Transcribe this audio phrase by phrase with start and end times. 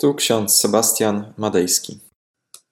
[0.00, 2.00] Tu ksiądz Sebastian Madejski.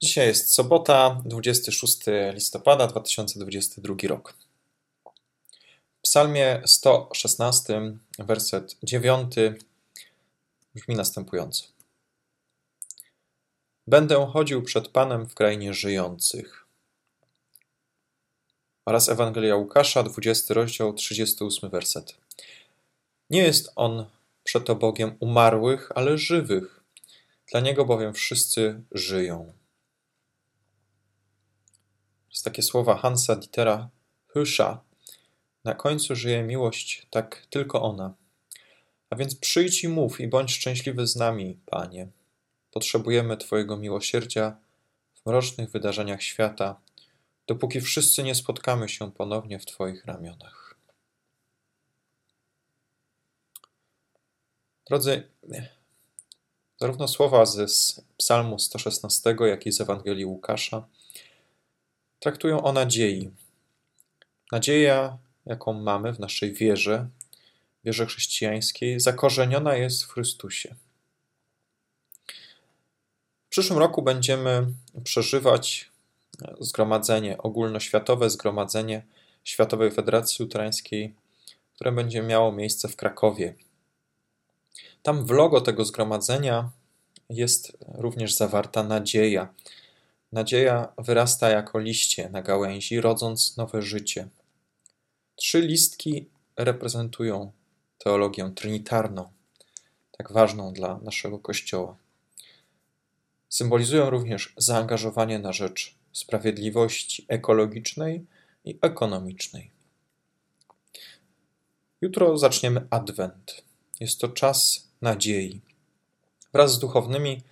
[0.02, 1.98] Dzisiaj jest sobota, 26
[2.32, 4.34] listopada 2022 rok.
[5.98, 7.80] W Psalmie 116,
[8.18, 9.34] werset 9
[10.74, 11.64] brzmi następująco:
[13.86, 16.66] Będę chodził przed Panem w krainie żyjących.
[18.84, 22.14] Oraz Ewangelia Łukasza, 20 rozdział, 38 werset.
[23.30, 24.06] Nie jest on
[24.44, 26.75] przeto Bogiem umarłych, ale żywych.
[27.50, 29.52] Dla Niego bowiem wszyscy żyją.
[32.28, 33.90] Przez takie słowa Hansa Dietera
[34.26, 34.84] Hysza
[35.64, 38.14] na końcu żyje miłość, tak tylko ona.
[39.10, 42.08] A więc przyjdź i mów i bądź szczęśliwy z nami, Panie.
[42.70, 44.56] Potrzebujemy Twojego miłosierdzia
[45.14, 46.80] w mrocznych wydarzeniach świata,
[47.46, 50.76] dopóki wszyscy nie spotkamy się ponownie w Twoich ramionach.
[54.86, 55.28] Drodzy,
[56.80, 60.86] zarówno słowa z Psalmu 116, jak i z Ewangelii Łukasza
[62.18, 63.30] traktują o nadziei.
[64.52, 67.08] Nadzieja, jaką mamy w naszej wierze,
[67.84, 70.74] wierze chrześcijańskiej, zakorzeniona jest w Chrystusie.
[73.46, 74.66] W przyszłym roku będziemy
[75.04, 75.90] przeżywać
[76.60, 79.02] zgromadzenie, ogólnoświatowe zgromadzenie
[79.44, 81.14] Światowej Federacji Luterańskiej,
[81.74, 83.54] które będzie miało miejsce w Krakowie
[85.06, 86.70] tam w logo tego zgromadzenia
[87.30, 89.54] jest również zawarta nadzieja.
[90.32, 94.28] Nadzieja wyrasta jako liście na gałęzi, rodząc nowe życie.
[95.36, 97.52] Trzy listki reprezentują
[97.98, 99.32] teologię trinitarną,
[100.18, 101.96] tak ważną dla naszego Kościoła.
[103.48, 108.26] Symbolizują również zaangażowanie na rzecz sprawiedliwości ekologicznej
[108.64, 109.70] i ekonomicznej.
[112.00, 113.64] Jutro zaczniemy Adwent.
[114.00, 115.60] Jest to czas nadziei.
[116.52, 117.42] Wraz z duchownymi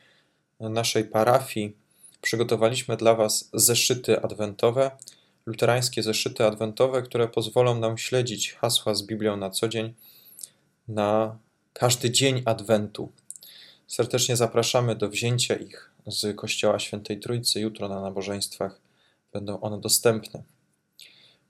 [0.61, 1.77] naszej parafii
[2.21, 4.91] przygotowaliśmy dla Was zeszyty adwentowe,
[5.47, 9.95] luterańskie zeszyty adwentowe, które pozwolą nam śledzić hasła z Biblią na co dzień,
[10.89, 11.39] na
[11.73, 13.13] każdy dzień adwentu.
[13.87, 17.61] Serdecznie zapraszamy do wzięcia ich z Kościoła Świętej Trójcy.
[17.61, 18.81] Jutro na nabożeństwach
[19.33, 20.43] będą one dostępne.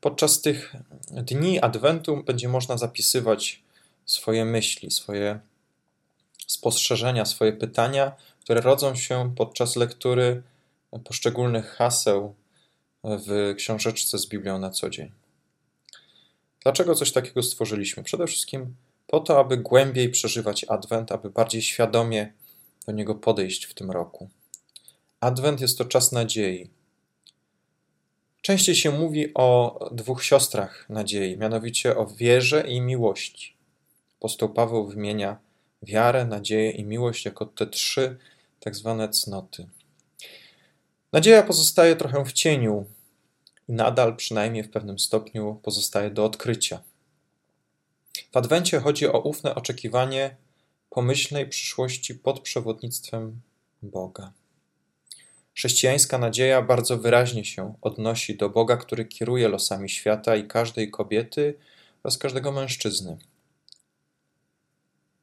[0.01, 0.75] Podczas tych
[1.11, 3.63] dni adwentu będzie można zapisywać
[4.07, 5.41] swoje myśli, swoje
[6.47, 10.43] spostrzeżenia, swoje pytania, które rodzą się podczas lektury
[11.05, 12.35] poszczególnych haseł
[13.05, 15.13] w książeczce z Biblią na co dzień.
[16.63, 18.03] Dlaczego coś takiego stworzyliśmy?
[18.03, 18.75] Przede wszystkim
[19.07, 22.33] po to, aby głębiej przeżywać Adwent, aby bardziej świadomie
[22.87, 24.29] do niego podejść w tym roku.
[25.21, 26.71] Adwent jest to czas nadziei.
[28.43, 33.57] Częściej się mówi o dwóch siostrach nadziei, mianowicie o wierze i miłości.
[34.19, 35.44] Apostoł Paweł wymienia
[35.85, 38.19] wiarę, nadzieję i miłość jako te trzy
[38.61, 39.67] tak zwane cnoty.
[41.13, 42.87] Nadzieja pozostaje trochę w cieniu
[43.69, 46.83] i nadal, przynajmniej w pewnym stopniu, pozostaje do odkrycia.
[48.33, 50.37] W Adwencie chodzi o ufne oczekiwanie
[50.91, 53.41] pomyślnej przyszłości pod przewodnictwem
[53.83, 54.33] Boga.
[55.55, 61.55] Chrześcijańska nadzieja bardzo wyraźnie się odnosi do Boga, który kieruje losami świata i każdej kobiety
[62.03, 63.19] oraz każdego mężczyzny.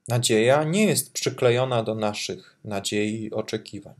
[0.08, 3.96] Nadzieja nie jest przyklejona do naszych nadziei i oczekiwań.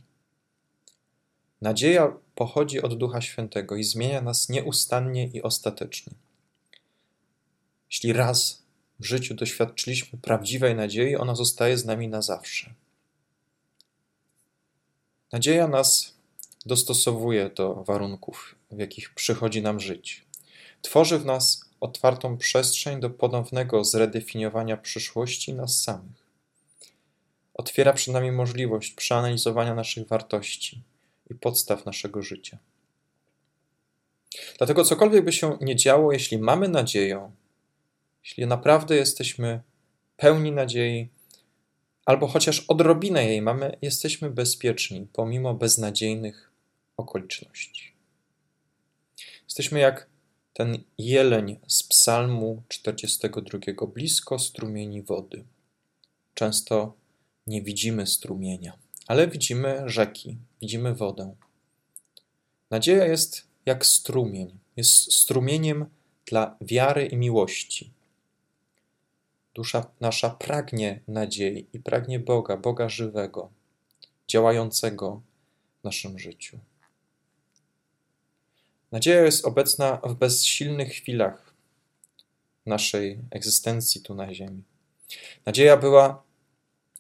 [1.62, 6.14] Nadzieja pochodzi od Ducha Świętego i zmienia nas nieustannie i ostatecznie.
[7.90, 8.64] Jeśli raz
[9.00, 12.74] w życiu doświadczyliśmy prawdziwej nadziei, ona zostaje z nami na zawsze.
[15.32, 16.14] Nadzieja nas
[16.66, 20.26] dostosowuje do warunków, w jakich przychodzi nam żyć.
[20.82, 26.26] Tworzy w nas otwartą przestrzeń do ponownego zredefiniowania przyszłości nas samych.
[27.54, 30.84] Otwiera przed nami możliwość przeanalizowania naszych wartości
[31.30, 32.58] i podstaw naszego życia.
[34.58, 37.32] Dlatego cokolwiek by się nie działo, jeśli mamy nadzieję,
[38.24, 39.62] jeśli naprawdę jesteśmy
[40.18, 41.10] pełni nadziei,
[42.06, 46.52] albo chociaż odrobinę jej mamy, jesteśmy bezpieczni pomimo beznadziejnych
[46.98, 47.94] okoliczności.
[49.44, 50.11] Jesteśmy jak
[50.62, 55.44] ten jeleń z Psalmu 42, blisko strumieni wody.
[56.34, 56.94] Często
[57.48, 58.78] nie widzimy strumienia,
[59.08, 61.36] ale widzimy rzeki, widzimy wodę.
[62.70, 65.86] Nadzieja jest jak strumień, jest strumieniem
[66.26, 67.92] dla wiary i miłości.
[69.54, 73.50] Dusza nasza pragnie nadziei i pragnie Boga, Boga żywego,
[74.28, 75.22] działającego
[75.82, 76.60] w naszym życiu.
[78.92, 81.54] Nadzieja jest obecna w bezsilnych chwilach
[82.66, 84.64] naszej egzystencji tu na Ziemi.
[85.46, 86.24] Nadzieja była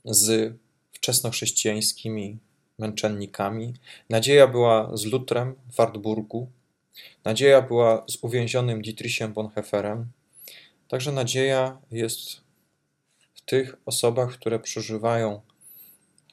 [0.05, 0.53] z
[0.91, 2.39] wczesnochrześcijańskimi
[2.79, 3.73] męczennikami.
[4.09, 6.51] Nadzieja była z Lutrem w Wartburgu.
[7.25, 10.11] Nadzieja była z uwięzionym Dietrichem Bonhoefferem.
[10.87, 12.41] Także nadzieja jest
[13.33, 15.41] w tych osobach, które przeżywają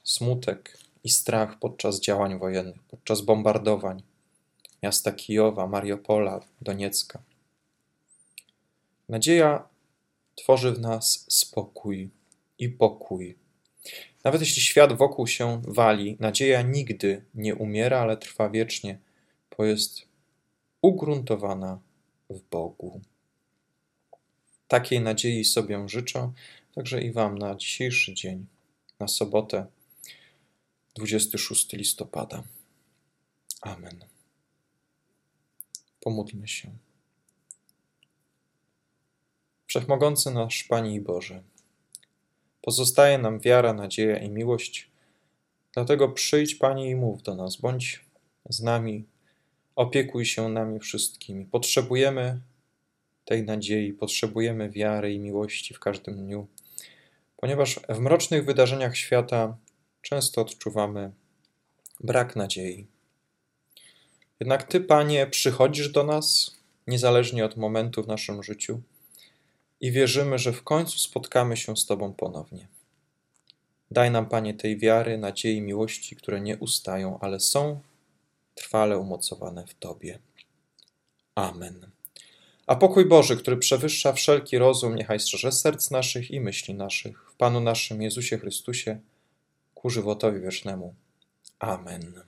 [0.05, 4.03] smutek i strach podczas działań wojennych, podczas bombardowań
[4.83, 7.23] miasta Kijowa, Mariupola, Doniecka.
[9.09, 9.69] Nadzieja
[10.35, 12.11] tworzy w nas spokój
[12.59, 13.37] i pokój.
[14.25, 18.99] Nawet jeśli świat wokół się wali, nadzieja nigdy nie umiera, ale trwa wiecznie,
[19.57, 20.03] bo jest
[20.83, 21.79] ugruntowana
[22.31, 23.01] w Bogu.
[24.69, 26.33] Takiej nadziei sobie życzę,
[26.75, 28.47] także i Wam na dzisiejszy dzień,
[29.01, 29.67] na sobotę
[30.95, 32.43] 26 listopada.
[33.61, 34.18] Amen.
[36.09, 36.71] Pomódlmy się.
[39.67, 41.43] Wszechmogący nasz Panie i Boże,
[42.63, 44.91] pozostaje nam wiara, nadzieja i miłość,
[45.73, 48.05] dlatego przyjdź Panie i mów do nas, bądź
[48.49, 49.05] z nami,
[49.77, 51.45] opiekuj się nami wszystkimi.
[51.47, 52.41] Potrzebujemy
[53.25, 56.47] tej nadziei, potrzebujemy wiary i miłości w każdym dniu,
[57.37, 59.57] ponieważ w mrocznych wydarzeniach świata
[60.03, 61.13] często odczuwamy
[62.01, 62.98] brak nadziei.
[64.41, 66.57] Jednak Ty, Panie, przychodzisz do nas,
[66.87, 68.81] niezależnie od momentu w naszym życiu,
[69.81, 72.69] i wierzymy, że w końcu spotkamy się z Tobą ponownie.
[73.91, 77.81] Daj nam, Panie, tej wiary, nadziei, miłości, które nie ustają, ale są
[78.55, 80.19] trwale umocowane w Tobie.
[81.35, 81.91] Amen.
[82.67, 87.37] A pokój Boży, który przewyższa wszelki rozum, niechaj strzeże serc naszych i myśli naszych w
[87.37, 89.01] Panu naszym Jezusie Chrystusie
[89.75, 90.95] ku żywotowi wiecznemu.
[91.59, 92.23] Amen.